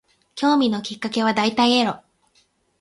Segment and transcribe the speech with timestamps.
[0.33, 2.01] 興味のきっかけは大体エロ